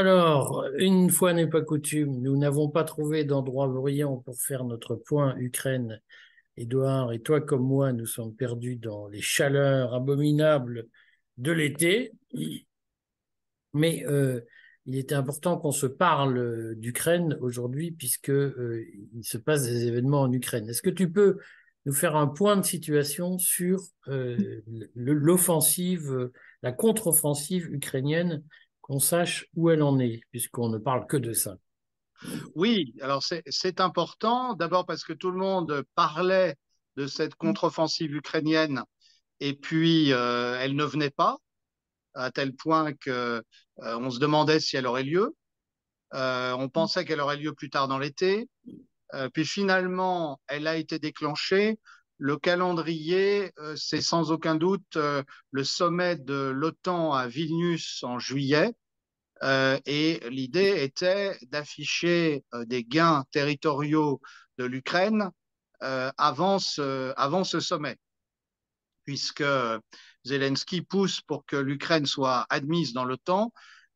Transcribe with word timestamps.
Alors, 0.00 0.64
une 0.78 1.10
fois 1.10 1.34
n'est 1.34 1.46
pas 1.46 1.60
coutume, 1.60 2.22
nous 2.22 2.34
n'avons 2.38 2.70
pas 2.70 2.84
trouvé 2.84 3.24
d'endroit 3.24 3.68
brillant 3.68 4.16
pour 4.16 4.34
faire 4.40 4.64
notre 4.64 4.94
point 4.94 5.36
Ukraine. 5.36 6.00
Édouard, 6.56 7.12
et 7.12 7.20
toi 7.20 7.42
comme 7.42 7.64
moi, 7.64 7.92
nous 7.92 8.06
sommes 8.06 8.34
perdus 8.34 8.76
dans 8.76 9.08
les 9.08 9.20
chaleurs 9.20 9.92
abominables 9.92 10.86
de 11.36 11.52
l'été. 11.52 12.12
Mais 13.74 14.02
euh, 14.06 14.40
il 14.86 14.96
était 14.96 15.14
important 15.14 15.58
qu'on 15.58 15.70
se 15.70 15.84
parle 15.84 16.76
d'Ukraine 16.76 17.36
aujourd'hui, 17.42 17.90
puisque 17.90 18.30
euh, 18.30 18.82
il 19.12 19.22
se 19.22 19.36
passe 19.36 19.64
des 19.64 19.86
événements 19.86 20.22
en 20.22 20.32
Ukraine. 20.32 20.66
Est-ce 20.66 20.80
que 20.80 20.88
tu 20.88 21.12
peux 21.12 21.40
nous 21.84 21.92
faire 21.92 22.16
un 22.16 22.26
point 22.26 22.56
de 22.56 22.64
situation 22.64 23.36
sur 23.36 23.82
euh, 24.08 24.62
l'offensive, 24.94 26.30
la 26.62 26.72
contre-offensive 26.72 27.70
ukrainienne, 27.70 28.42
qu'on 28.90 28.98
sache 28.98 29.46
où 29.54 29.70
elle 29.70 29.84
en 29.84 30.00
est, 30.00 30.20
puisqu'on 30.32 30.68
ne 30.68 30.78
parle 30.78 31.06
que 31.06 31.16
de 31.16 31.32
ça. 31.32 31.56
Oui, 32.56 32.92
alors 33.00 33.22
c'est 33.22 33.80
important, 33.80 34.54
d'abord 34.54 34.84
parce 34.84 35.04
que 35.04 35.12
tout 35.12 35.30
le 35.30 35.38
monde 35.38 35.84
parlait 35.94 36.56
de 36.96 37.06
cette 37.06 37.36
contre-offensive 37.36 38.12
ukrainienne 38.12 38.82
et 39.38 39.54
puis 39.54 40.12
euh, 40.12 40.58
elle 40.60 40.74
ne 40.74 40.84
venait 40.84 41.10
pas, 41.10 41.38
à 42.14 42.32
tel 42.32 42.52
point 42.52 42.92
qu'on 42.92 43.10
euh, 43.12 43.42
on 43.78 44.10
se 44.10 44.18
demandait 44.18 44.58
si 44.58 44.76
elle 44.76 44.88
aurait 44.88 45.04
lieu. 45.04 45.36
Euh, 46.14 46.52
on 46.58 46.68
pensait 46.68 47.04
qu'elle 47.04 47.20
aurait 47.20 47.36
lieu 47.36 47.54
plus 47.54 47.70
tard 47.70 47.86
dans 47.86 47.98
l'été. 47.98 48.48
puis 49.32 49.46
finalement, 49.46 50.40
elle 50.48 50.66
a 50.66 50.76
été 50.76 50.98
déclenchée. 50.98 51.78
Le 52.22 52.36
calendrier, 52.36 53.50
c'est 53.76 54.02
sans 54.02 54.30
aucun 54.30 54.54
doute 54.54 54.98
le 55.50 55.64
sommet 55.64 56.16
de 56.16 56.50
l'OTAN 56.54 57.14
à 57.14 57.26
Vilnius 57.26 58.02
en 58.02 58.18
juillet. 58.18 58.74
et 59.42 60.20
l'idée 60.28 60.84
était 60.84 61.38
d'afficher 61.48 62.44
des 62.66 62.84
gains 62.84 63.24
territoriaux 63.32 64.20
de 64.58 64.64
l'Ukraine 64.64 65.30
avant 65.80 66.58
ce, 66.58 67.58
sommet, 67.58 67.96
puisque 69.04 69.44
Zelensky 70.24 70.82
pousse 70.82 71.22
pour 71.22 71.46
que 71.46 71.56
l'Ukraine 71.56 72.04
soit 72.04 72.44
admise 72.50 72.92
dans 72.92 73.06
l'OTAN. 73.06 73.50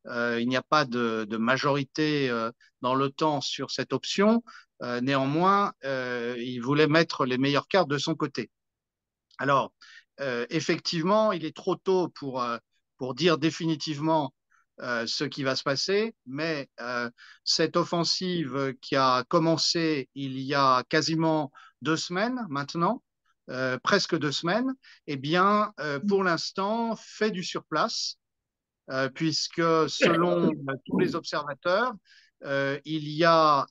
Euh, 0.07 0.39
il 0.39 0.47
n'y 0.47 0.57
a 0.57 0.61
pas 0.63 0.85
de, 0.85 1.37
majorité 1.37 2.29
euh, 2.29 2.51
dans 2.81 2.95
l'OTAN 2.95 3.41
sur 3.41 3.71
cette 3.71 3.93
option. 3.93 4.43
Euh, 4.81 5.01
néanmoins, 5.01 5.73
il 5.83 6.59
voulait 6.59 6.87
mettre 6.87 7.25
les 7.25 7.37
meilleures 7.37 7.67
cartes 7.67 7.89
de 7.89 7.97
son 7.97 8.15
côté. 8.15 8.49
Alors, 9.37 9.73
effectivement, 10.49 11.31
il 11.31 11.45
est 11.45 11.55
trop 11.55 11.75
tôt 11.75 12.09
pour, 12.09 12.45
pour 12.97 13.15
dire 13.15 13.37
définitivement 13.37 14.33
ce 14.79 15.23
qui 15.23 15.43
va 15.43 15.55
se 15.55 15.63
passer, 15.63 16.15
mais 16.25 16.69
cette 17.43 17.77
offensive 17.77 18.73
qui 18.81 18.95
a 18.95 19.23
commencé 19.27 20.09
il 20.15 20.39
y 20.39 20.53
a 20.53 20.83
quasiment 20.89 21.51
deux 21.81 21.97
semaines 21.97 22.45
maintenant, 22.49 23.01
euh, 23.51 23.77
presque 23.83 24.17
deux 24.17 24.31
semaines, 24.31 24.73
eh 25.05 25.17
bien, 25.17 25.71
euh, 25.79 25.99
pour 25.99 26.23
l'instant, 26.23 26.95
fait 26.95 27.29
du 27.29 27.43
surplace, 27.43 28.17
euh, 28.89 29.07
puisque 29.09 29.61
selon 29.87 30.49
tous 30.85 30.97
les 30.97 31.15
observateurs, 31.15 31.93
il 32.85 33.09
y 33.09 33.23
a 33.23 33.65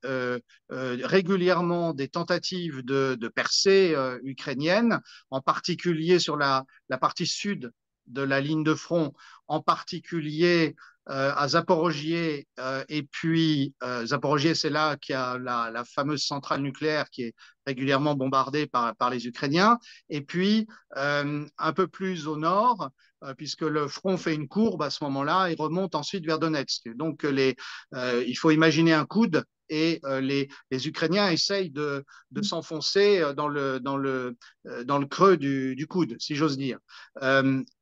régulièrement 0.68 1.94
des 1.94 2.08
tentatives 2.08 2.82
de, 2.82 3.28
percée 3.28 3.94
ukrainienne, 4.22 5.00
en 5.30 5.40
particulier 5.40 6.18
sur 6.18 6.36
la, 6.36 6.64
partie 7.00 7.26
sud 7.26 7.72
de 8.06 8.22
la 8.22 8.40
ligne 8.40 8.64
de 8.64 8.74
front, 8.74 9.12
en 9.48 9.60
particulier 9.60 10.76
euh, 10.76 10.93
à 11.06 11.48
Zaporogier, 11.48 12.48
euh, 12.58 12.84
et 12.88 13.02
puis 13.02 13.74
euh, 13.82 14.06
Zaporogier, 14.06 14.54
c'est 14.54 14.70
là 14.70 14.96
qu'il 14.96 15.14
y 15.14 15.16
a 15.16 15.38
la, 15.38 15.70
la, 15.70 15.84
fameuse 15.84 16.24
centrale 16.24 16.62
nucléaire 16.62 17.10
qui 17.10 17.24
est 17.24 17.34
régulièrement 17.66 18.14
bombardée 18.14 18.66
par, 18.66 18.96
par 18.96 19.10
les 19.10 19.26
Ukrainiens, 19.26 19.78
et 20.08 20.22
puis 20.22 20.66
un 20.96 21.72
peu 21.74 21.86
plus 21.88 22.26
au 22.26 22.36
nord, 22.36 22.90
puisque 23.36 23.62
le 23.62 23.88
front 23.88 24.16
fait 24.18 24.34
une 24.34 24.48
courbe 24.48 24.82
à 24.82 24.90
ce 24.90 25.02
moment-là 25.04 25.48
et 25.48 25.54
remonte 25.58 25.94
ensuite 25.94 26.26
vers 26.26 26.38
Donetsk. 26.38 26.94
Donc 26.94 27.22
les, 27.22 27.56
il 27.94 28.34
faut 28.34 28.50
imaginer 28.50 28.92
un 28.92 29.06
coude 29.06 29.44
et 29.70 30.00
les, 30.20 30.48
les, 30.70 30.88
Ukrainiens 30.88 31.30
essayent 31.30 31.70
de, 31.70 32.04
de 32.30 32.42
s'enfoncer 32.42 33.32
dans 33.34 33.48
le, 33.48 33.80
dans, 33.80 33.96
le, 33.96 34.36
dans 34.84 34.98
le 34.98 35.06
creux 35.06 35.38
du, 35.38 35.74
du 35.74 35.86
coude, 35.86 36.16
si 36.18 36.36
j'ose 36.36 36.58
dire. 36.58 36.78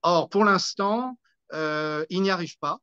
or, 0.03 0.29
pour 0.29 0.45
l'instant, 0.45 1.19
euh, 1.55 2.05
ils 2.11 2.23
n'y 2.23 2.31
arrivent 2.31 2.59
pas. 2.59 2.79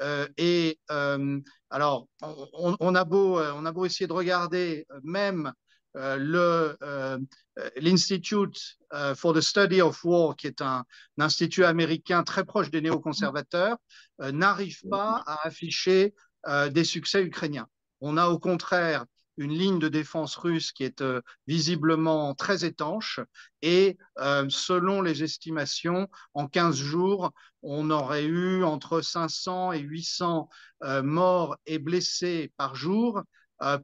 Euh, 0.00 0.28
et 0.36 0.78
euh, 0.90 1.40
alors, 1.70 2.06
on, 2.22 2.76
on, 2.80 2.94
a 2.94 3.04
beau, 3.04 3.38
euh, 3.38 3.52
on 3.54 3.66
a 3.66 3.72
beau 3.72 3.86
essayer 3.86 4.06
de 4.06 4.12
regarder 4.12 4.86
même 5.02 5.52
le 5.94 6.76
l'Institute 7.76 8.78
for 9.16 9.34
the 9.34 9.40
Study 9.40 9.82
of 9.82 10.04
War, 10.04 10.36
qui 10.36 10.46
est 10.46 10.62
un, 10.62 10.84
un 11.18 11.24
institut 11.24 11.64
américain 11.64 12.22
très 12.22 12.44
proche 12.44 12.70
des 12.70 12.80
néoconservateurs, 12.80 13.76
n'arrive 14.20 14.78
pas 14.88 15.24
à 15.26 15.48
afficher 15.48 16.14
des 16.70 16.84
succès 16.84 17.24
ukrainiens. 17.24 17.66
On 18.00 18.16
a 18.16 18.28
au 18.28 18.38
contraire 18.38 19.04
une 19.40 19.54
ligne 19.54 19.78
de 19.78 19.88
défense 19.88 20.36
russe 20.36 20.70
qui 20.70 20.84
est 20.84 21.00
euh, 21.00 21.22
visiblement 21.46 22.34
très 22.34 22.66
étanche 22.66 23.20
et 23.62 23.96
euh, 24.18 24.46
selon 24.50 25.00
les 25.00 25.22
estimations, 25.22 26.08
en 26.34 26.46
15 26.46 26.76
jours, 26.76 27.32
on 27.62 27.90
aurait 27.90 28.26
eu 28.26 28.62
entre 28.64 29.00
500 29.00 29.72
et 29.72 29.80
800 29.80 30.50
euh, 30.82 31.02
morts 31.02 31.56
et 31.64 31.78
blessés 31.78 32.52
par 32.58 32.76
jour 32.76 33.22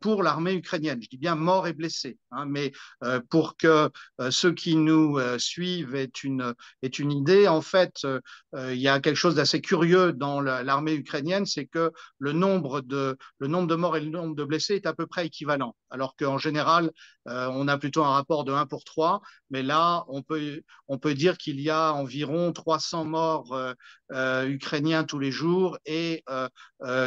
pour 0.00 0.22
l'armée 0.22 0.54
ukrainienne. 0.54 1.02
Je 1.02 1.08
dis 1.08 1.18
bien 1.18 1.34
morts 1.34 1.66
et 1.66 1.72
blessés, 1.72 2.18
hein, 2.30 2.46
mais 2.46 2.72
euh, 3.04 3.20
pour 3.28 3.56
que 3.56 3.90
euh, 4.20 4.30
ceux 4.30 4.52
qui 4.52 4.76
nous 4.76 5.18
suivent 5.38 5.94
aient 5.94 6.10
une, 6.22 6.54
aient 6.82 6.88
une 6.88 7.12
idée, 7.12 7.48
en 7.48 7.60
fait, 7.60 8.06
il 8.54 8.80
y 8.80 8.88
a 8.88 9.00
quelque 9.00 9.16
chose 9.16 9.34
d'assez 9.34 9.60
curieux 9.60 10.12
dans 10.12 10.40
l'armée 10.40 10.94
ukrainienne, 10.94 11.46
c'est 11.46 11.66
que 11.66 11.92
le 12.18 12.32
nombre, 12.32 12.80
de, 12.80 13.16
le 13.38 13.46
nombre 13.48 13.68
de 13.68 13.74
morts 13.74 13.96
et 13.96 14.00
le 14.00 14.10
nombre 14.10 14.34
de 14.34 14.44
blessés 14.44 14.76
est 14.76 14.86
à 14.86 14.94
peu 14.94 15.06
près 15.06 15.26
équivalent, 15.26 15.76
alors 15.90 16.16
qu'en 16.16 16.38
général, 16.38 16.90
on 17.26 17.68
a 17.68 17.76
plutôt 17.78 18.04
un 18.04 18.10
rapport 18.10 18.44
de 18.44 18.52
1 18.52 18.66
pour 18.66 18.84
3, 18.84 19.20
mais 19.50 19.62
là, 19.62 20.04
on 20.08 20.22
peut, 20.22 20.62
on 20.88 20.98
peut 20.98 21.14
dire 21.14 21.36
qu'il 21.36 21.60
y 21.60 21.70
a 21.70 21.92
environ 21.92 22.52
300 22.52 23.04
morts 23.04 23.74
ukrainiens 24.10 25.04
tous 25.04 25.18
les 25.18 25.30
jours 25.30 25.78
et 25.84 26.24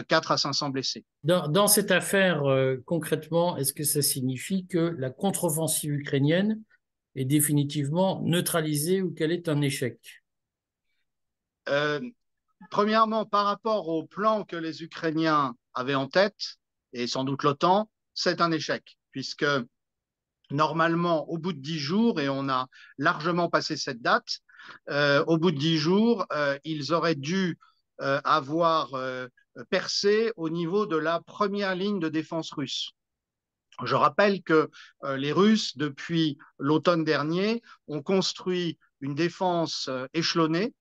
4 0.08 0.32
à 0.32 0.38
500 0.38 0.70
blessés. 0.70 1.06
Dans, 1.24 1.68
cette 1.68 1.92
affaire, 1.92 2.46
euh, 2.46 2.78
concrètement, 2.86 3.58
est-ce 3.58 3.74
que 3.74 3.84
ça 3.84 4.02
signifie 4.02 4.66
que 4.68 4.96
la 4.98 5.10
contre-offensive 5.10 5.92
ukrainienne 5.92 6.62
est 7.16 7.26
définitivement 7.26 8.22
neutralisée 8.24 9.02
ou 9.02 9.14
qu'elle 9.14 9.34
est 9.34 9.50
un 9.50 9.62
échec? 9.62 10.24
Euh, 11.68 12.00
Premièrement, 12.70 13.26
par 13.26 13.46
rapport 13.46 13.88
au 13.88 14.06
plan 14.06 14.44
que 14.44 14.58
les 14.58 14.84
Ukrainiens 14.84 15.56
avaient 15.74 15.96
en 15.96 16.08
tête, 16.08 16.58
et 16.92 17.08
sans 17.08 17.24
doute 17.24 17.44
l'OTAN, 17.44 17.90
c'est 18.14 18.42
un 18.42 18.52
échec, 18.52 18.98
puisque 19.12 19.46
normalement, 20.52 21.30
au 21.30 21.38
bout 21.38 21.54
de 21.54 21.60
dix 21.60 21.80
jours, 21.80 22.20
et 22.20 22.28
on 22.28 22.50
a 22.50 22.68
largement 22.98 23.50
passé 23.50 23.78
cette 23.78 24.02
date, 24.02 24.40
euh, 24.90 25.24
au 25.26 25.38
bout 25.38 25.52
de 25.52 25.58
dix 25.58 25.78
jours, 25.78 26.26
ils 26.66 26.92
auraient 26.92 27.16
dû 27.16 27.58
avoir 28.00 28.94
euh, 28.94 29.28
percé 29.70 30.32
au 30.38 30.50
niveau 30.50 30.86
de 30.86 30.96
la 30.96 31.20
première 31.22 31.76
ligne 31.76 32.00
de 32.00 32.10
défense 32.10 32.52
russe. 32.52 32.92
Je 33.84 33.96
rappelle 33.96 34.42
que 34.44 34.70
euh, 35.04 35.18
les 35.18 35.32
Russes, 35.32 35.78
depuis 35.78 36.38
l'automne 36.58 37.04
dernier, 37.04 37.62
ont 37.88 38.02
construit 38.02 38.78
une 39.02 39.16
défense 39.16 39.90
échelonnée 40.14 40.74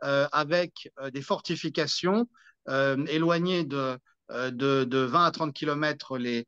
avec 0.00 0.90
des 1.12 1.20
fortifications 1.20 2.26
éloignées 2.66 3.64
de, 3.64 3.98
de, 4.30 4.84
de, 4.84 4.98
20 4.98 5.24
à 5.24 5.30
30 5.30 5.52
kilomètres 5.52 6.16
les, 6.16 6.46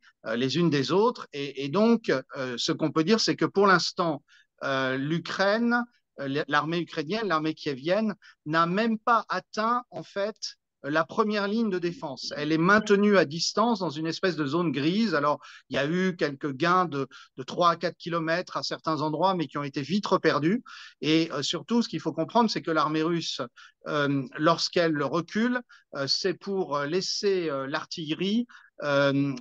unes 0.56 0.70
des 0.70 0.90
autres. 0.90 1.28
Et, 1.34 1.68
donc, 1.68 2.10
ce 2.56 2.72
qu'on 2.72 2.92
peut 2.92 3.04
dire, 3.04 3.20
c'est 3.20 3.36
que 3.36 3.44
pour 3.44 3.66
l'instant, 3.66 4.22
l'Ukraine 4.62 5.74
euh, 5.74 5.82
l'armée 6.18 6.80
ukrainienne, 6.80 7.28
l'armée 7.28 7.54
kievienne, 7.54 8.14
n'a 8.46 8.66
même 8.66 8.98
pas 8.98 9.24
atteint 9.28 9.84
en 9.90 10.02
fait 10.02 10.36
la 10.84 11.04
première 11.04 11.48
ligne 11.48 11.70
de 11.70 11.78
défense. 11.78 12.32
Elle 12.36 12.52
est 12.52 12.58
maintenue 12.58 13.18
à 13.18 13.24
distance 13.24 13.80
dans 13.80 13.90
une 13.90 14.06
espèce 14.06 14.36
de 14.36 14.46
zone 14.46 14.70
grise. 14.70 15.14
Alors, 15.14 15.40
il 15.68 15.74
y 15.74 15.78
a 15.78 15.86
eu 15.86 16.16
quelques 16.16 16.52
gains 16.52 16.84
de, 16.84 17.08
de 17.36 17.42
3 17.42 17.70
à 17.70 17.76
4 17.76 17.96
kilomètres 17.96 18.56
à 18.56 18.62
certains 18.62 19.00
endroits, 19.00 19.34
mais 19.34 19.46
qui 19.46 19.58
ont 19.58 19.64
été 19.64 19.82
vite 19.82 20.06
reperdus. 20.06 20.62
Et 21.00 21.30
euh, 21.32 21.42
surtout, 21.42 21.82
ce 21.82 21.88
qu'il 21.88 22.00
faut 22.00 22.12
comprendre, 22.12 22.50
c'est 22.50 22.62
que 22.62 22.70
l'armée 22.70 23.02
russe, 23.02 23.40
euh, 23.88 24.24
lorsqu'elle 24.38 25.02
recule, 25.02 25.60
euh, 25.96 26.06
c'est 26.06 26.34
pour 26.34 26.78
laisser 26.80 27.48
euh, 27.50 27.66
l'artillerie 27.66 28.46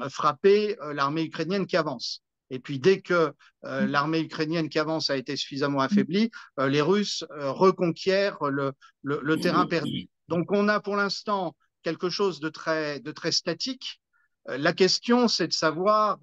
frapper 0.10 0.76
l'armée 0.94 1.22
ukrainienne 1.22 1.68
qui 1.68 1.78
avance. 1.78 2.24
Et 2.50 2.60
puis 2.60 2.80
dès 2.80 3.02
que 3.02 3.34
euh, 3.66 3.82
mm. 3.82 3.86
l'armée 3.88 4.20
ukrainienne 4.20 4.70
qui 4.70 4.80
avance 4.80 5.10
a 5.10 5.18
été 5.18 5.36
suffisamment 5.36 5.82
affaiblie, 5.82 6.32
euh, 6.60 6.68
les 6.68 6.82
Russes 6.82 7.26
euh, 7.32 7.52
reconquièrent 7.52 8.44
le, 8.46 8.74
le, 9.04 9.20
le, 9.22 9.40
terrain 9.40 9.66
perdu. 9.66 10.10
Donc 10.28 10.52
on 10.52 10.68
a 10.68 10.80
pour 10.80 10.96
l'instant 10.96 11.56
quelque 11.84 12.10
chose 12.10 12.40
de 12.40 12.50
très, 12.50 13.00
de 13.00 13.12
très 13.12 13.32
statique. 13.32 14.02
La 14.46 14.72
question, 14.72 15.28
c'est 15.28 15.48
de 15.48 15.54
savoir 15.54 16.20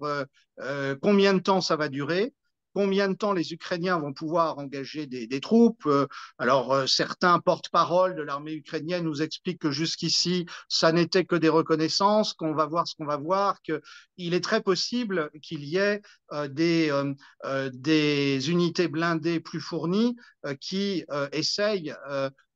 combien 0.99 1.35
de 1.35 1.39
temps 1.39 1.61
ça 1.61 1.75
va 1.75 1.89
durer, 1.89 2.33
combien 2.75 3.07
de 3.07 3.15
temps 3.15 3.31
les 3.31 3.53
Ukrainiens 3.53 3.97
vont 3.97 4.11
pouvoir 4.11 4.57
engager 4.57 5.07
des, 5.07 5.39
troupes. 5.39 5.85
Euh, 5.85 6.07
alors, 6.37 6.73
euh, 6.73 6.87
certains 6.87 7.39
porte-parole 7.39 8.15
de 8.15 8.21
l'armée 8.21 8.53
ukrainienne 8.53 9.05
nous 9.05 9.21
expliquent 9.21 9.61
que 9.61 9.71
jusqu'ici, 9.71 10.45
ça 10.67 10.91
n'était 10.91 11.23
que 11.23 11.37
des 11.37 11.47
reconnaissances, 11.47 12.33
qu'on 12.33 12.53
va 12.53 12.65
voir 12.65 12.85
ce 12.85 12.95
qu'on 12.95 13.05
va 13.05 13.15
voir, 13.15 13.61
qu'il 13.61 14.33
est 14.33 14.43
très 14.43 14.61
possible 14.61 15.31
qu'il 15.41 15.63
y 15.63 15.77
ait 15.77 16.01
euh, 16.33 16.49
des, 16.49 18.49
unités 18.49 18.89
blindées 18.89 19.39
plus 19.39 19.61
fournies 19.61 20.17
qui 20.59 21.05
essayent 21.31 21.95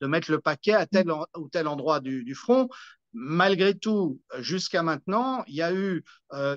de 0.02 0.08
mettre 0.08 0.32
le 0.32 0.40
paquet 0.40 0.74
à 0.74 0.86
tel 0.86 1.12
ou 1.38 1.50
tel 1.50 1.68
endroit 1.68 2.02
du 2.02 2.36
front 2.36 2.68
malgré 3.14 3.74
tout, 3.74 4.22
jusqu'à 4.40 4.84
maintenant, 4.84 5.44
il 5.48 5.56
y 5.56 5.64
a 5.64 5.74
eu 5.74 6.04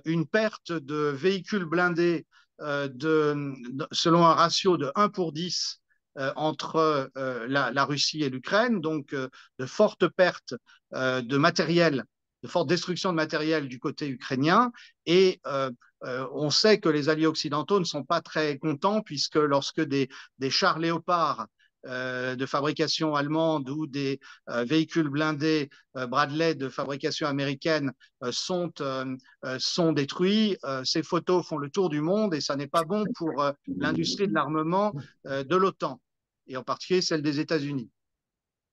une 0.04 0.26
perte 0.26 0.72
de 0.72 1.08
véhicules 1.08 1.64
blindés 1.64 2.26
euh, 2.62 3.54
selon 3.90 4.24
un 4.24 4.34
ratio 4.34 4.76
de 4.76 4.92
1 4.94 5.08
pour 5.08 5.32
10 5.32 5.80
euh, 6.18 6.32
entre 6.36 7.10
euh, 7.16 7.46
la, 7.48 7.84
Russie 7.84 8.22
et 8.22 8.30
l'Ukraine, 8.30 8.80
donc 8.80 9.14
de 9.14 9.66
fortes 9.66 10.08
pertes 10.08 10.54
de 10.92 11.36
matériel, 11.36 12.04
de 12.42 12.48
forte 12.48 12.68
destruction 12.68 13.10
de 13.10 13.16
matériel 13.16 13.68
du 13.68 13.78
côté 13.78 14.08
ukrainien. 14.08 14.70
Et 15.06 15.40
on 16.02 16.50
sait 16.50 16.78
que 16.78 16.88
les 16.88 17.08
alliés 17.08 17.26
occidentaux 17.26 17.80
ne 17.80 17.84
sont 17.84 18.04
pas 18.04 18.20
très 18.20 18.58
contents 18.58 19.00
puisque 19.00 19.36
lorsque 19.36 19.80
des, 19.80 20.08
chars 20.50 20.78
léopards 20.78 21.46
de 21.84 22.46
fabrication 22.46 23.14
allemande 23.14 23.68
ou 23.68 23.86
des 23.86 24.20
euh, 24.48 24.64
véhicules 24.64 25.08
blindés 25.08 25.68
euh, 25.96 26.06
Bradley 26.06 26.54
de 26.54 26.68
fabrication 26.68 27.26
américaine 27.26 27.92
sont, 28.30 28.72
sont 29.58 29.92
détruits. 29.92 30.56
ces 30.84 31.02
photos 31.02 31.44
font 31.44 31.58
le 31.58 31.70
tour 31.70 31.88
du 31.88 32.00
monde 32.00 32.34
et 32.34 32.40
ça 32.40 32.54
n'est 32.54 32.68
pas 32.68 32.84
bon 32.84 33.04
pour 33.16 33.32
l'industrie 33.66 34.28
de 34.28 34.34
l'armement 34.34 34.92
de 35.24 35.56
l'OTAN 35.56 36.00
et 36.46 36.56
en 36.56 36.62
particulier 36.62 37.02
celle 37.02 37.22
des 37.22 37.40
États-Unis. 37.40 37.90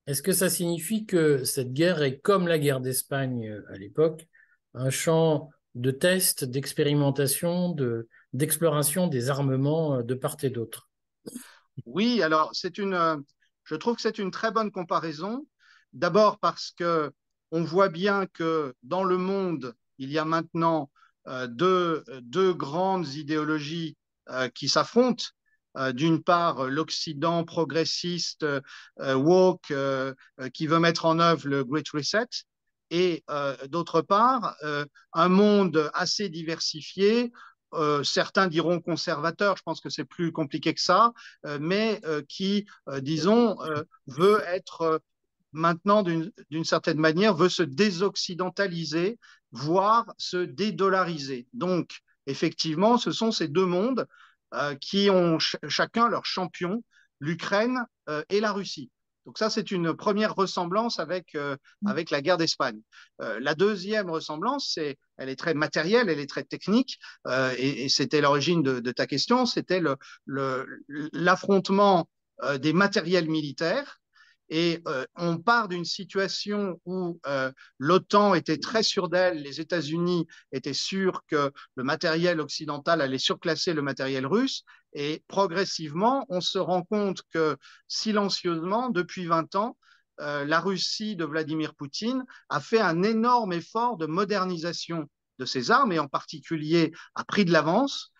Est-ce 0.05 0.21
que 0.21 0.31
ça 0.31 0.50
signifie 0.50 1.05
que 1.05 1.44
cette 1.44 1.73
guerre 1.73 2.03
est 2.03 2.19
comme 2.19 2.47
la 2.47 2.59
guerre 2.59 2.79
d'Espagne 2.79 3.59
à 3.69 3.77
l'époque, 3.77 4.27
un 4.75 4.91
champ 4.91 5.50
de 5.75 5.91
test, 5.91 6.45
d'expérimentation, 6.45 7.75
d'exploration 8.33 9.07
des 9.07 9.29
armements 9.29 10.03
de 10.03 10.13
part 10.13 10.38
et 10.44 10.50
d'autre? 10.50 10.89
Oui, 11.85 12.21
alors 12.21 12.49
c'est 12.53 12.77
une, 12.77 12.93
euh, 12.93 13.17
je 13.63 13.75
trouve 13.75 13.95
que 13.95 14.01
c'est 14.01 14.19
une 14.19 14.31
très 14.31 14.51
bonne 14.51 14.71
comparaison. 14.71 15.45
D'abord 15.93 16.39
parce 16.39 16.71
que 16.71 17.11
on 17.51 17.63
voit 17.63 17.89
bien 17.89 18.27
que 18.27 18.75
dans 18.83 19.03
le 19.03 19.17
monde, 19.17 19.73
il 19.97 20.11
y 20.11 20.19
a 20.19 20.25
maintenant 20.25 20.91
euh, 21.27 21.47
deux, 21.47 22.53
grandes 22.53 23.07
idéologies 23.13 23.97
euh, 24.29 24.49
qui 24.49 24.69
s'affrontent. 24.69 25.25
D'une 25.93 26.21
part, 26.23 26.65
l'Occident 26.65 27.45
progressiste, 27.45 28.45
woke, 28.97 29.71
qui 30.53 30.67
veut 30.67 30.79
mettre 30.79 31.05
en 31.05 31.19
œuvre 31.19 31.47
le 31.47 31.63
Great 31.63 31.87
Reset, 31.89 32.27
et 32.89 33.23
d'autre 33.69 34.01
part, 34.01 34.57
un 35.13 35.29
monde 35.29 35.89
assez 35.93 36.27
diversifié 36.27 37.31
euh, 37.74 38.04
certains 38.04 38.48
diront 38.48 38.80
conservateur, 38.81 39.57
je 39.57 39.63
pense 39.63 39.81
que 39.81 39.89
c'est 39.89 40.06
plus 40.06 40.31
compliqué 40.31 40.74
que 40.74 40.81
ça, 40.81 41.13
euh, 41.45 41.60
mais 41.62 42.01
euh, 42.06 42.21
qui, 42.27 42.66
disons, 43.01 43.57
veut 44.07 44.42
être 44.48 45.01
maintenant, 45.51 46.04
d'une 46.04 46.63
certaine 46.63 47.00
manière, 47.00 47.33
veut 47.33 47.50
se 47.50 47.63
désoccidentaliser, 47.63 49.19
voire 49.51 50.06
se 50.18 50.38
dédollariser. 50.38 51.48
Donc, 51.54 52.00
effectivement, 52.27 52.98
ce 52.98 53.12
sont 53.12 53.31
ces 53.31 53.48
deux 53.48 53.66
mondes 53.66 54.07
qui 54.81 55.10
ont 55.10 55.38
chacun 55.39 56.07
leur 56.10 56.25
champion, 56.25 56.83
l'Ukraine 57.19 57.86
et 58.30 58.39
la 58.39 58.51
Russie. 58.51 58.92
Donc 59.29 59.37
ça, 59.37 59.51
c'est 59.51 59.69
une 59.69 59.93
première 59.93 60.33
ressemblance 60.33 60.99
avec, 60.99 61.35
euh, 61.35 61.55
mm. 61.83 61.87
avec 61.87 62.09
la 62.09 62.19
guerre 62.19 62.39
d'Espagne. 62.39 62.81
Euh, 63.21 63.39
la 63.39 63.53
deuxième 63.53 64.09
ressemblance, 64.09 64.71
c'est, 64.73 64.97
elle 65.17 65.29
est 65.29 65.35
très 65.35 65.53
matérielle, 65.53 66.09
elle 66.09 66.19
est 66.19 66.25
très 66.27 66.43
technique, 66.43 66.97
euh, 67.27 67.53
et, 67.59 67.89
c'était 67.89 68.21
l'origine 68.21 68.63
de, 68.63 68.79
de, 68.79 68.91
ta 68.91 69.05
question, 69.05 69.45
c'était 69.45 69.83
l'affrontement 70.25 72.09
le, 72.41 72.57
des 72.57 72.73
matériels 72.73 73.29
militaires 73.29 73.99
et 74.50 74.81
euh, 74.88 75.06
on 75.16 75.38
part 75.38 75.68
d'une 75.68 75.86
situation 75.86 76.80
où 76.86 77.19
euh, 77.28 77.51
l'OTAN 77.78 78.34
était 78.34 78.57
très 78.57 78.81
sûre 78.81 79.07
d'elle, 79.10 79.44
les 79.44 79.62
États-Unis 79.62 80.28
étaient 80.51 80.74
sûrs 80.74 81.22
que 81.28 81.51
le 81.75 81.84
matériel 81.84 82.40
occidental 82.40 83.01
allait 83.01 83.19
surclasser 83.19 83.74
le 83.74 83.84
matériel 83.84 84.25
russe. 84.25 84.63
Et 84.94 85.24
progressivement, 85.28 86.25
on 86.30 86.42
se 86.42 86.57
rend 86.57 86.81
compte 86.84 87.22
que 87.31 87.57
silencieusement, 87.88 88.90
depuis 88.90 89.25
20 89.25 89.54
ans, 89.56 89.78
euh, 90.19 90.46
la 90.46 90.60
Russie 90.60 91.16
de 91.16 91.25
Vladimir 91.25 91.75
Poutine 91.75 92.25
a 92.50 92.60
fait 92.60 92.81
un 92.81 93.04
énorme 93.04 93.54
effort 93.54 93.98
de 93.98 94.07
modernisation 94.07 95.07
de 95.38 95.46
ses 95.46 95.69
armes 95.69 95.92
et 95.92 96.00
en 96.00 96.07
particulier 96.07 96.92
a 97.16 97.24
pris 97.24 97.46
de 97.46 97.51
l'avance. 97.51 98.12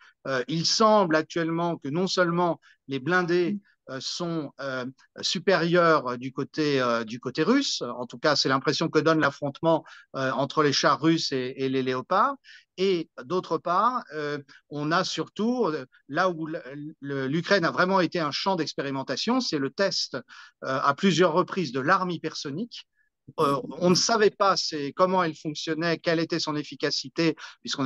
il 0.48 0.66
semble 0.66 1.16
actuellement 1.16 1.78
que 1.78 1.90
non 1.90 2.08
seulement 2.08 2.60
les 2.88 3.00
blindés 3.00 3.60
sont 4.00 4.52
euh, 4.60 4.86
supérieurs 5.22 6.18
du 6.18 6.32
côté, 6.32 6.82
euh, 6.82 7.04
du 7.04 7.20
côté 7.20 7.44
russe. 7.44 7.82
En 7.82 8.06
tout 8.06 8.20
cas, 8.20 8.36
c'est 8.36 8.50
l'impression 8.50 8.90
que 8.90 9.00
donne 9.00 9.20
l'affrontement 9.20 9.84
entre 10.14 10.64
les 10.64 10.74
chars 10.74 11.02
russes 11.02 11.32
et, 11.32 11.70
les 11.70 11.84
léopards. 11.84 12.36
Et 12.78 13.10
d'autre 13.24 13.58
part, 13.58 14.04
on 14.70 14.92
a 14.92 15.04
surtout, 15.04 15.70
là 16.08 16.30
où 16.30 16.48
l'Ukraine 17.02 17.66
a 17.66 17.72
vraiment 17.72 18.00
été 18.00 18.20
un 18.20 18.32
champ 18.32 18.56
d'expérimentation, 18.56 19.42
c'est 19.42 19.58
le 19.58 19.70
test 19.70 20.18
à 20.62 20.94
plusieurs 20.94 21.34
reprises 21.34 21.72
de 21.72 21.80
l'arme 21.80 22.12
hypersonique. 22.12 22.88
Euh, 23.40 23.62
on 23.80 23.90
ne 23.90 23.96
savait 23.96 24.30
pas 24.30 24.56
comment 24.96 25.24
elle 25.24 25.36
fonctionnait, 25.36 25.98
quelle 25.98 26.20
était 26.20 26.40
son 26.40 26.56
efficacité, 26.56 27.36
puisqu'on 27.62 27.86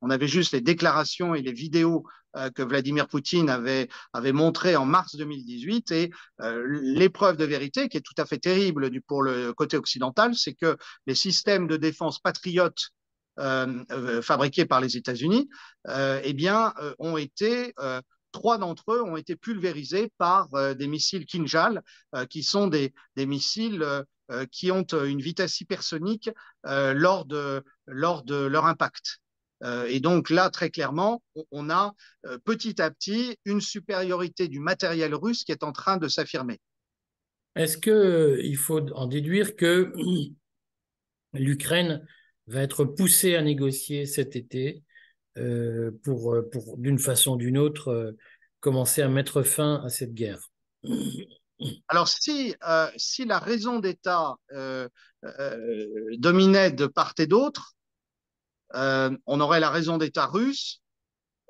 on 0.00 0.10
avait 0.10 0.28
juste 0.28 0.52
les 0.52 0.60
déclarations 0.60 1.34
et 1.34 1.42
les 1.42 1.52
vidéos 1.52 2.04
euh, 2.36 2.50
que 2.50 2.62
Vladimir 2.62 3.08
Poutine 3.08 3.48
avait, 3.48 3.88
montrées 4.32 4.76
en 4.76 4.86
mars 4.86 5.16
2018. 5.16 5.90
Et 5.92 6.10
euh, 6.40 6.64
l'épreuve 6.82 7.36
de 7.36 7.44
vérité, 7.44 7.88
qui 7.88 7.96
est 7.96 8.02
tout 8.02 8.14
à 8.18 8.26
fait 8.26 8.38
terrible 8.38 8.90
pour 9.02 9.22
le 9.22 9.52
côté 9.52 9.76
occidental, 9.76 10.34
c'est 10.34 10.54
que 10.54 10.76
les 11.06 11.14
systèmes 11.14 11.66
de 11.66 11.76
défense 11.76 12.18
patriotes 12.18 12.90
fabriqués 14.22 14.64
par 14.64 14.80
les 14.80 14.96
États-Unis, 14.96 15.50
eh 15.86 16.36
ont 16.98 17.18
été 17.18 17.74
trois 18.36 18.58
d'entre 18.58 18.92
eux 18.92 19.02
ont 19.02 19.16
été 19.16 19.34
pulvérisés 19.34 20.12
par 20.18 20.48
des 20.76 20.86
missiles 20.86 21.24
Kinjal, 21.24 21.82
qui 22.28 22.42
sont 22.42 22.66
des, 22.68 22.92
missiles 23.16 24.04
euh, 24.32 24.44
qui 24.50 24.72
ont 24.72 24.86
euh, 24.92 25.04
une 25.04 25.20
vitesse 25.20 25.60
hypersonique 25.60 26.30
euh, 26.66 26.92
lors, 26.94 27.26
de, 27.26 27.62
lors 27.86 28.24
de 28.24 28.34
leur 28.34 28.66
impact. 28.66 29.20
et 29.88 30.00
donc 30.00 30.30
là, 30.30 30.50
très 30.50 30.68
clairement, 30.68 31.22
on 31.50 31.70
a 31.70 31.94
petit 32.44 32.82
à 32.82 32.90
petit 32.90 33.38
une 33.46 33.60
supériorité 33.60 34.48
du 34.48 34.60
matériel 34.60 35.14
russe 35.14 35.44
qui 35.44 35.52
est 35.52 35.62
en 35.62 35.72
train 35.72 35.96
de 35.96 36.08
s'affirmer. 36.08 36.58
Est-ce 37.54 37.78
qu'il 37.78 38.56
faut 38.56 38.82
en 38.92 39.06
déduire 39.06 39.56
que 39.56 39.94
l'Ukraine 41.32 42.06
va 42.48 42.62
être 42.62 42.84
poussée 42.84 43.34
à 43.34 43.42
négocier 43.42 44.04
cet 44.04 44.36
été 44.36 44.82
pour, 46.04 46.36
pour 46.50 46.78
d'une 46.78 46.98
façon 46.98 47.32
ou 47.32 47.36
d'une 47.36 47.58
autre, 47.58 48.14
commencer 48.60 49.02
à 49.02 49.08
mettre 49.08 49.42
fin 49.42 49.82
à 49.84 49.88
cette 49.88 50.14
guerre 50.14 50.50
alors, 51.88 52.08
si, 52.08 52.54
euh, 52.66 52.90
si 52.96 53.24
la 53.24 53.38
raison 53.38 53.78
d'État 53.78 54.34
euh, 54.52 54.88
euh, 55.24 56.16
dominait 56.18 56.70
de 56.70 56.86
part 56.86 57.14
et 57.18 57.26
d'autre, 57.26 57.74
on 58.74 59.40
aurait 59.40 59.60
la 59.60 59.70
raison 59.70 59.96
d'État 59.96 60.26
russe. 60.26 60.82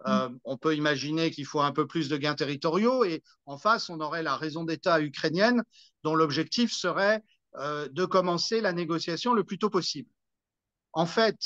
Mm. 0.05 0.37
On 0.45 0.57
peut 0.59 0.76
imaginer 0.76 1.31
qu'il 1.31 1.47
faut 1.47 1.61
un 1.61 1.73
peu 1.73 1.87
plus 1.87 2.09
de 2.09 2.16
gains 2.16 2.35
territoriaux 2.35 3.05
et 3.05 3.25
en 3.47 3.59
face, 3.59 3.88
on 3.88 4.00
aurait 4.00 4.23
la 4.23 4.37
raison 4.37 4.64
d'État 4.64 5.00
ukrainienne 5.00 5.62
dont 6.05 6.14
l'objectif 6.14 6.73
serait 6.73 7.23
de 7.59 8.05
commencer 8.05 8.61
la 8.61 8.73
négociation 8.73 9.33
le 9.33 9.43
plus 9.43 9.59
tôt 9.59 9.71
possible. 9.71 10.11
En 10.93 11.07
fait, 11.07 11.38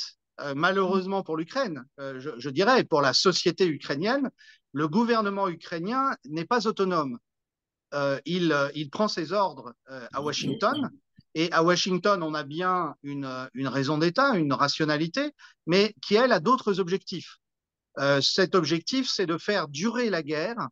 malheureusement 0.54 1.23
pour 1.23 1.37
l'Ukraine, 1.37 1.85
je, 1.99 2.30
je 2.38 2.50
dirais, 2.50 2.85
pour 2.85 3.00
la 3.00 3.12
société 3.12 3.66
ukrainienne, 3.66 4.30
le 4.73 4.88
gouvernement 4.88 5.49
ukrainien 5.49 6.16
n'est 6.25 6.44
pas 6.44 6.66
autonome. 6.66 7.18
Euh, 7.92 8.20
il, 8.25 8.52
euh, 8.52 8.70
il, 8.75 8.88
prend 8.88 9.09
ses 9.09 9.32
ordres 9.32 9.75
euh, 9.90 10.06
à 10.12 10.23
Washington. 10.23 10.90
Et 11.35 11.50
à 11.52 11.62
Washington, 11.62 12.23
on 12.23 12.35
a 12.35 12.42
bien 12.42 12.94
une, 13.02 13.49
une 13.54 13.68
raison 13.68 13.99
d'État, 13.99 14.37
une 14.37 14.52
rationalité, 14.52 15.30
mais 15.66 15.94
qui, 16.02 16.16
elle, 16.16 16.32
a 16.32 16.40
d'autres 16.40 16.80
objectifs. 16.80 17.37
cet 18.20 18.54
objectif, 18.56 19.09
c'est 19.09 19.26
de 19.26 19.38
faire 19.38 19.68
durer 19.68 20.11
la 20.11 20.25
guerre 20.25 20.68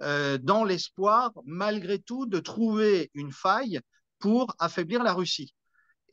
dans 0.00 0.64
l'espoir, 0.64 1.32
malgré 1.46 1.98
tout, 1.98 2.26
de 2.26 2.40
trouver 2.40 3.10
une 3.14 3.32
faille 3.32 3.80
pour 4.18 4.54
affaiblir 4.58 5.02
la 5.02 5.14
Russie. 5.14 5.54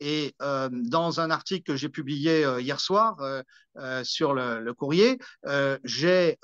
Et 0.00 0.34
dans 0.38 1.20
un 1.20 1.30
article 1.30 1.64
que 1.64 1.76
j'ai 1.76 1.88
publié 1.88 2.46
hier 2.58 2.80
soir 2.80 3.16
sur 4.02 4.34
le, 4.34 4.60
le 4.60 4.74
courrier, 4.74 5.18
j'ai 5.84 6.38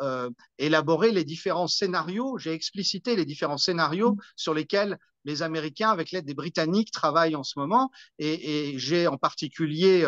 élaboré 0.59 1.13
les 1.13 1.25
différents 1.25 1.69
scénarios, 1.69 2.39
j'ai 2.39 2.53
explicité 2.53 3.17
les 3.17 3.25
différents 3.25 3.59
scénarios 3.59 4.17
sur 4.37 4.55
lesquels 4.55 4.99
les 5.25 5.43
Américains, 5.43 5.91
avec 5.91 6.13
l'aide 6.13 6.25
des 6.25 6.35
Britanniques, 6.35 6.93
travaillent 6.93 7.35
en 7.35 7.43
ce 7.43 7.59
moment. 7.59 7.91
Et, 8.19 8.73
et 8.73 8.79
j'ai 8.79 9.07
en 9.07 9.17
particulier 9.17 10.07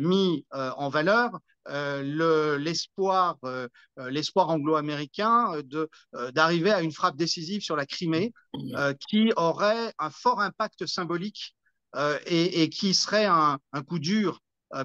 mis 0.00 0.46
en 0.52 0.88
valeur 0.88 1.38
l'espoir 1.70 3.36
euh, 3.44 3.68
l'espoir 4.08 4.48
anglo-américain 4.48 5.60
de 5.64 5.88
d'arriver 6.32 6.70
à 6.70 6.80
une 6.80 6.92
frappe 6.92 7.16
décisive 7.16 7.60
sur 7.60 7.76
la 7.76 7.86
Crimée 7.86 8.32
qui 9.08 9.32
aurait 9.36 9.92
un 9.98 10.10
fort 10.10 10.40
impact 10.40 10.86
symbolique 10.86 11.54
et, 12.26 12.62
et, 12.62 12.68
qui 12.68 12.94
serait 12.94 13.26
un, 13.26 13.58
coup 13.86 13.98
dur 13.98 14.40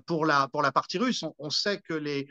pour 0.06 0.26
la 0.26 0.48
pour 0.48 0.62
la 0.62 0.72
partie 0.72 0.98
russe. 0.98 1.24
On, 1.38 1.50
sait 1.50 1.80
que 1.82 1.94
les 1.94 2.28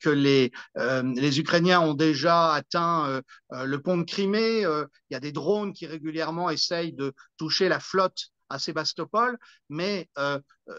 que 0.00 0.10
les 0.10 0.52
les 0.76 1.40
Ukrainiens 1.40 1.80
ont 1.80 1.94
déjà 1.94 2.52
atteint 2.52 3.22
le 3.50 3.82
pont 3.82 3.96
de 3.96 4.04
Crimée. 4.04 4.60
Il 4.60 5.12
y 5.12 5.16
a 5.16 5.20
des 5.20 5.32
drones 5.32 5.72
qui 5.72 5.86
régulièrement 5.86 6.50
essayent 6.50 6.92
de 6.92 7.12
toucher 7.36 7.68
la 7.68 7.80
flotte 7.80 8.26
à 8.50 8.58
Sébastopol, 8.58 9.38
mais 9.68 10.08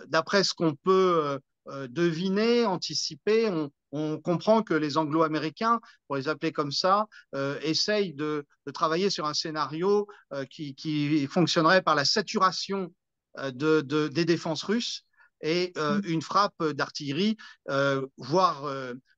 d'après 0.08 0.44
ce 0.44 0.54
qu'on 0.54 0.76
peut 0.76 1.40
euh, 1.68 1.88
deviner, 1.88 2.66
anticiper. 2.66 3.50
On, 3.94 4.20
comprend 4.20 4.64
que 4.64 4.74
les 4.74 4.98
Anglo-Américains, 4.98 5.82
pour 6.08 6.16
les 6.16 6.30
appeler 6.30 6.54
comme 6.54 6.72
ça, 6.72 7.08
euh, 7.36 7.60
essayent 7.62 8.14
de, 8.14 8.46
travailler 8.74 9.10
sur 9.10 9.26
un 9.26 9.34
scénario 9.34 10.08
euh, 10.34 10.46
qui, 10.46 11.28
fonctionnerait 11.28 11.82
par 11.82 11.96
la 11.96 12.06
saturation 12.06 12.94
de, 13.38 13.82
des 14.08 14.26
défenses 14.26 14.64
russes 14.64 15.06
et 15.42 15.74
mm. 15.76 16.02
une 16.06 16.22
frappe 16.22 16.64
d'artillerie, 16.64 17.38
voire 18.18 18.64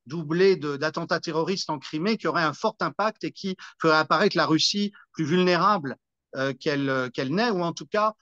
doublée 0.05 0.55
d'attentats 0.55 1.20
terroristes 1.20 1.70
en 1.70 1.79
Crimée, 1.79 2.17
qui 2.17 2.27
aurait 2.27 2.43
un 2.43 2.53
fort 2.53 2.75
impact 2.79 3.24
et 3.24 3.32
qui 3.32 3.55
ferait 3.82 3.98
apparaître 3.98 4.38
la 4.38 4.46
Russie 4.46 4.93
plus 5.12 5.25
vulnérable 5.25 5.98
qu'elle 6.60 7.10
n'est, 7.29 7.50
ou 7.50 7.62
en 7.63 7.74
tout 7.74 7.88
cas 7.88 8.13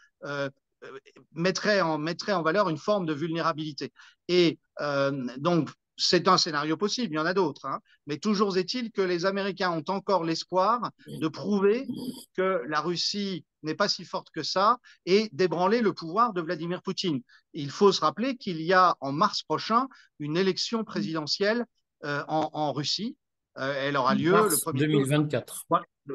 euh, 0.83 0.89
mettrait 1.33 1.81
en, 1.81 1.97
mettrait 1.97 2.33
en 2.33 2.41
valeur 2.41 2.69
une 2.69 2.77
forme 2.77 3.05
de 3.05 3.13
vulnérabilité. 3.13 3.93
Et 4.27 4.59
euh, 4.81 5.27
donc, 5.37 5.69
c'est 6.01 6.27
un 6.27 6.37
scénario 6.37 6.77
possible, 6.77 7.13
il 7.13 7.17
y 7.17 7.19
en 7.19 7.25
a 7.25 7.33
d'autres, 7.33 7.65
hein. 7.65 7.79
mais 8.07 8.17
toujours 8.17 8.57
est-il 8.57 8.91
que 8.91 9.01
les 9.01 9.25
Américains 9.25 9.71
ont 9.71 9.83
encore 9.87 10.23
l'espoir 10.23 10.91
de 11.07 11.27
prouver 11.27 11.87
que 12.35 12.61
la 12.67 12.81
Russie 12.81 13.45
n'est 13.63 13.75
pas 13.75 13.87
si 13.87 14.03
forte 14.03 14.29
que 14.31 14.43
ça 14.43 14.79
et 15.05 15.29
d'ébranler 15.31 15.81
le 15.81 15.93
pouvoir 15.93 16.33
de 16.33 16.41
Vladimir 16.41 16.81
Poutine. 16.81 17.21
Il 17.53 17.69
faut 17.69 17.91
se 17.91 18.01
rappeler 18.01 18.35
qu'il 18.35 18.61
y 18.61 18.73
a 18.73 18.95
en 18.99 19.11
mars 19.11 19.43
prochain 19.43 19.87
une 20.19 20.37
élection 20.37 20.83
présidentielle 20.83 21.65
euh, 22.03 22.23
en, 22.27 22.49
en, 22.53 22.73
Russie. 22.73 23.15
Euh, 23.59 23.73
elle 23.77 23.97
aura 23.97 24.15
lieu 24.15 24.31
mars 24.31 24.65
le 24.65 24.71
1er 24.71 24.79
2024. 24.79 25.65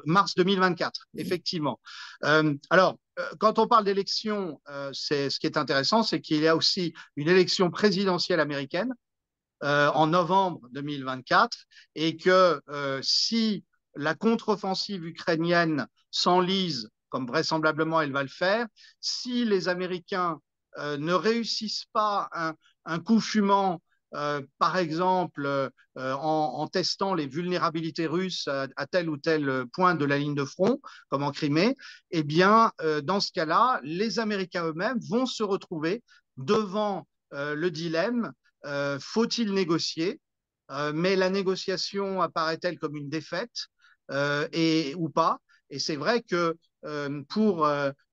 mars 0.07 0.35
2024, 0.35 1.07
effectivement. 1.17 1.79
Euh, 2.25 2.55
alors, 2.71 2.99
quand 3.39 3.59
on 3.59 3.69
parle 3.69 3.85
d'élection, 3.85 4.61
c'est 4.93 5.31
ce 5.31 5.39
qui 5.41 5.47
est 5.47 5.57
intéressant, 5.57 6.03
c'est 6.03 6.21
qu'il 6.21 6.43
y 6.43 6.49
a 6.49 6.57
aussi 6.57 6.93
une 7.15 7.29
élection 7.29 7.71
présidentielle 7.71 8.41
américaine 8.41 8.93
euh, 9.63 9.91
en 9.91 10.07
novembre 10.09 10.61
2024 10.73 11.57
et 11.95 12.17
que 12.17 12.61
si 13.03 13.65
la 13.95 14.15
contre-offensive 14.15 15.05
ukrainienne 15.05 15.87
s'enlise, 16.11 16.91
comme 17.09 17.27
vraisemblablement 17.27 18.01
elle 18.01 18.13
va 18.13 18.23
le 18.23 18.29
faire, 18.29 18.67
si 19.01 19.45
les 19.45 19.69
Américains 19.69 20.39
ne 20.79 21.13
réussissent 21.15 21.87
pas 21.93 22.29
un, 22.85 22.99
coup 22.99 23.21
fumant 23.21 23.81
euh, 24.15 24.41
par 24.59 24.77
exemple, 24.79 25.47
euh, 25.47 25.71
en, 25.97 26.67
testant 26.69 27.15
les 27.15 27.27
vulnérabilités 27.27 28.07
russes 28.07 28.49
à, 28.49 28.67
à, 28.77 28.87
tel 28.87 29.11
ou 29.11 29.17
tel 29.17 29.65
point 29.73 29.95
de 29.95 30.05
la 30.05 30.19
ligne 30.19 30.35
de 30.35 30.45
front, 30.45 30.81
comme 31.09 31.23
en 31.23 31.33
Crimée, 31.33 31.75
eh 32.11 32.23
bien, 32.23 32.73
euh, 32.81 33.01
dans 33.01 33.21
ce 33.21 33.33
cas-là, 33.33 33.81
les 33.83 34.19
Américains 34.19 34.67
eux-mêmes 34.67 34.99
vont 35.09 35.27
se 35.27 35.43
retrouver 35.43 36.03
devant 36.37 37.07
le 37.33 37.71
dilemme 37.71 38.33
faut-il 39.01 39.53
négocier? 39.53 40.21
Mais 40.95 41.17
la 41.17 41.31
négociation 41.31 42.21
apparaît-elle 42.23 42.79
comme 42.79 42.97
une 42.97 43.09
défaite? 43.09 43.67
Et 44.53 44.95
ou 44.97 45.09
pas? 45.09 45.39
Et 45.71 45.79
c'est 45.79 45.97
vrai 45.97 46.23
que 46.23 46.57
pour 47.29 47.67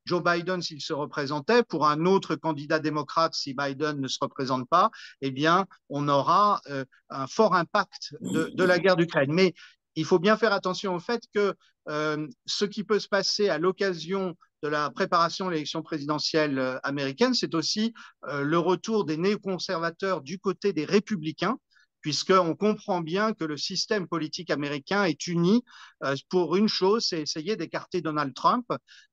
Joe 0.05 0.23
Biden 0.23 0.61
s'il 0.61 0.81
se 0.81 0.93
représentait, 0.93 1.63
pour 1.63 1.87
un 1.87 2.05
autre 2.05 2.35
candidat 2.35 2.79
démocrate 2.79 3.33
si 3.33 3.53
Biden 3.53 3.99
ne 3.99 4.07
se 4.07 4.17
représente 4.21 4.67
pas, 4.67 4.91
eh 5.21 5.31
bien, 5.31 5.65
on 5.89 6.07
aura 6.07 6.61
euh, 6.69 6.85
un 7.09 7.27
fort 7.27 7.55
impact 7.55 8.15
de, 8.21 8.63
la 8.63 8.79
guerre 8.79 8.95
d'Ukraine. 8.95 9.31
Mais 9.31 9.53
il 9.95 10.05
faut 10.05 10.19
bien 10.19 10.37
faire 10.37 10.53
attention 10.53 10.95
au 10.95 10.99
fait 10.99 11.21
que 11.33 11.53
euh, 11.89 12.27
ce 12.45 12.65
qui 12.65 12.83
peut 12.83 12.99
se 12.99 13.07
passer 13.07 13.49
à 13.49 13.57
l'occasion 13.57 14.35
de 14.63 14.69
la 14.69 14.89
préparation 14.89 15.47
de 15.47 15.51
l'élection 15.51 15.83
présidentielle 15.83 16.57
euh, 16.57 16.79
américaine, 16.83 17.33
c'est 17.33 17.53
aussi 17.53 17.93
euh, 18.29 18.43
le 18.43 18.57
retour 18.57 19.03
des 19.03 19.17
néoconservateurs 19.17 20.21
du 20.21 20.39
côté 20.39 20.71
des 20.71 20.85
républicains 20.85 21.57
puisqu'on 21.99 22.55
comprend 22.55 22.99
bien 22.99 23.33
que 23.33 23.45
le 23.45 23.55
système 23.55 24.07
politique 24.07 24.49
américain 24.49 25.03
est 25.03 25.27
uni 25.27 25.63
euh, 26.03 26.15
pour 26.29 26.55
une 26.55 26.67
chose, 26.67 27.05
c'est 27.07 27.21
essayer 27.21 27.55
d'écarter 27.57 28.01
Donald 28.01 28.33
Trump, 28.33 28.65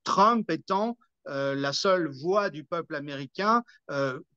Trump 0.04 0.48
étant 0.50 0.96
la 1.26 1.72
seule 1.74 2.10
voix 2.10 2.48
du 2.48 2.64
peuple 2.64 2.96
américain 2.96 3.62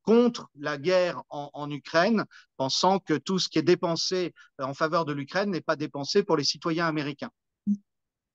contre 0.03 0.49
la 0.59 0.77
guerre 0.77 1.23
en, 1.29 1.71
Ukraine, 1.71 2.25
pensant 2.57 2.99
que 2.99 3.13
tout 3.13 3.39
ce 3.39 3.47
qui 3.47 3.57
est 3.57 3.63
dépensé 3.63 4.33
en 4.59 4.73
faveur 4.75 5.05
de 5.05 5.13
l'Ukraine 5.13 5.49
n'est 5.49 5.61
pas 5.61 5.77
dépensé 5.77 6.23
pour 6.23 6.35
les 6.35 6.43
citoyens 6.43 6.85
américains. 6.85 7.31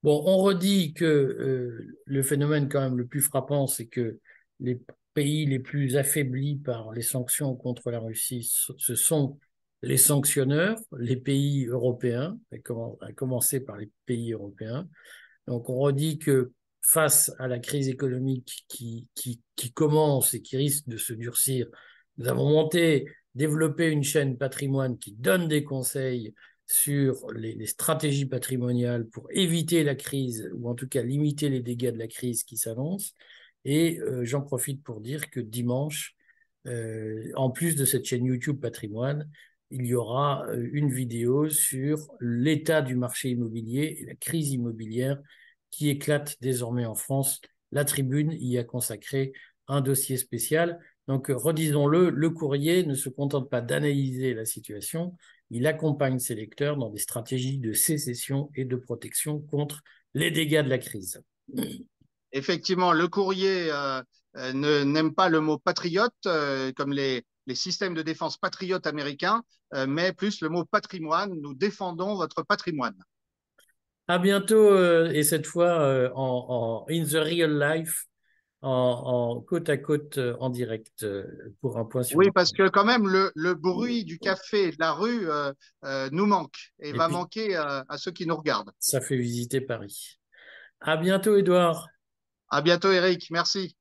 Bon, 0.03 0.23
on 0.27 0.39
redit 0.39 0.93
que 0.93 1.05
euh, 1.05 1.97
le 2.05 2.23
phénomène 2.23 2.69
quand 2.69 2.81
même 2.81 2.97
le 2.97 3.07
plus 3.07 3.21
frappant, 3.21 3.67
c'est 3.67 3.87
que 3.87 4.19
les 4.61 4.79
pays 5.15 5.47
les 5.47 5.59
plus 5.59 5.97
affaiblis 5.97 6.57
par 6.57 6.93
les 6.93 7.03
sanctions 7.03 7.57
contre 7.57 7.91
la 7.91 7.99
Russie, 7.99 8.49
ce 8.77 8.95
sont 8.95 9.39
les 9.83 9.97
sanctionneurs, 9.97 10.79
les 10.99 11.17
pays 11.17 11.67
européens, 11.67 12.39
à 13.01 13.13
commencer 13.13 13.61
par 13.61 13.77
les 13.77 13.91
pays 14.07 14.33
européens. 14.33 14.89
Donc 15.47 15.69
on 15.69 15.79
redit 15.79 16.19
que 16.19 16.53
face 16.83 17.33
à 17.39 17.49
la 17.49 17.59
crise 17.59 17.89
économique 17.89 18.65
qui, 18.69 19.09
qui, 19.15 19.41
qui 19.57 19.73
commence 19.73 20.35
et 20.35 20.43
qui 20.43 20.57
risque 20.57 20.89
de 20.89 20.97
se 20.97 21.13
durcir, 21.13 21.67
nous 22.17 22.29
avons 22.29 22.49
monté, 22.49 23.07
développé 23.35 23.89
une 23.89 24.03
chaîne 24.03 24.37
patrimoine 24.37 24.99
qui 24.99 25.13
donne 25.13 25.49
des 25.49 25.65
conseils 25.65 26.35
sur 26.69 27.33
les, 27.33 27.67
stratégies 27.67 28.27
patrimoniales 28.27 29.09
pour 29.09 29.27
éviter 29.31 29.83
la 29.83 29.95
crise 29.95 30.51
ou 30.55 30.69
en 30.69 30.75
tout 30.75 30.87
cas 30.87 31.03
limiter 31.03 31.49
les 31.49 31.63
dégâts 31.63 31.91
de 31.91 31.99
la 31.99 32.09
crise 32.09 32.45
qui 32.45 32.59
s'annonce. 32.59 33.15
Et 33.65 33.99
euh, 34.01 34.25
j'en 34.25 34.43
profite 34.43 34.83
pour 34.85 35.01
dire 35.01 35.31
que 35.31 35.41
dimanche, 35.41 36.15
euh, 36.67 37.33
en 37.37 37.51
plus 37.51 37.75
de 37.75 37.87
cette 37.87 38.05
chaîne 38.05 38.27
YouTube 38.27 38.61
patrimoine, 38.61 39.31
il 39.71 39.87
y 39.87 39.95
aura 39.95 40.47
euh, 40.49 40.69
une 40.73 40.91
vidéo 40.91 41.49
sur 41.49 42.07
l'état 42.21 42.83
du 42.83 42.97
marché 42.97 43.31
immobilier 43.31 43.99
et 44.01 44.05
la 44.05 44.15
crise 44.15 44.53
immobilière 44.53 45.19
qui 45.71 45.89
éclate 45.89 46.37
désormais 46.43 46.85
en 46.85 46.95
France. 46.95 47.41
La 47.73 47.87
tribune 47.87 48.33
y 48.33 48.59
a 48.59 48.65
consacré 48.65 49.33
un 49.69 49.81
dossier 49.81 50.19
spécial. 50.19 50.79
Donc, 51.07 51.29
redisons-le, 51.29 52.11
le 52.11 52.31
courrier 52.31 52.85
ne 52.85 52.95
se 52.95 53.09
contente 53.09 53.49
pas 53.49 53.63
d'analyser 53.63 54.35
la 54.35 54.45
situation, 54.45 55.17
il 55.51 55.67
accompagne 55.67 56.19
ses 56.19 56.35
lecteurs 56.35 56.77
dans 56.77 56.91
des 56.91 56.99
stratégies 56.99 57.59
de 57.59 57.73
sécession 57.73 58.51
et 58.55 58.65
de 58.65 58.77
protection 58.77 59.41
contre 59.41 59.83
les 60.15 60.31
dégâts 60.31 60.63
de 60.63 60.69
la 60.69 60.79
crise. 60.79 61.23
Effectivement, 62.33 62.93
le 62.93 63.09
courrier 63.09 63.71
euh, 63.71 64.03
euh 64.37 64.53
n'aime 64.53 65.15
pas 65.15 65.29
le 65.29 65.41
mot 65.41 65.59
patriote, 65.59 66.13
euh, 66.27 66.73
comme 66.77 66.93
les, 66.93 67.25
les 67.47 67.55
systèmes 67.55 67.95
de 67.95 68.03
défense 68.03 68.37
patriotes 68.37 68.87
américains, 68.87 69.43
euh, 69.75 69.87
mais 69.87 70.13
plus 70.13 70.43
le 70.43 70.49
mot 70.51 70.65
patrimoine. 70.65 71.33
Nous 71.41 71.55
défendons 71.55 72.17
votre 72.17 72.43
patrimoine. 72.43 72.97
À 74.09 74.19
bientôt, 74.19 74.75
et 75.07 75.23
cette 75.23 75.47
fois 75.47 76.11
en, 76.15 76.47
en, 76.49 76.87
in 76.89 77.05
the 77.05 77.17
real 77.17 77.59
life, 77.59 78.07
en, 78.63 78.71
en 78.71 79.41
côte 79.41 79.69
à 79.69 79.77
côte, 79.77 80.19
euh, 80.19 80.37
en 80.41 80.51
direct, 80.51 81.03
euh, 81.05 81.25
pour 81.61 81.79
un 81.79 81.85
point 81.85 82.03
sur. 82.03 82.19
Oui, 82.19 82.31
parce 82.35 82.53
que 82.53 82.69
quand 82.69 82.85
même, 82.85 83.07
le, 83.07 83.31
le 83.35 83.55
bruit 83.55 84.05
du 84.05 84.19
café 84.19 84.69
et 84.69 84.71
de 84.71 84.77
la 84.81 84.93
rue 84.93 85.29
euh, 85.31 85.53
nous 86.11 86.27
manque 86.27 86.73
et, 86.81 86.91
et 86.91 86.93
va 86.93 87.07
puis, 87.07 87.15
manquer 87.15 87.57
à 87.57 87.85
ceux 87.97 88.11
qui 88.11 88.27
nous 88.27 88.37
regardent. 88.37 88.73
Ça 88.79 89.01
fait 89.01 89.17
visiter 89.17 89.61
Paris. 89.61 90.19
À 90.81 90.97
bientôt, 90.97 91.37
Edouard. 91.37 91.87
À 92.51 92.63
bientôt, 92.63 92.91
Eric. 92.91 93.29
Merci. 93.31 93.77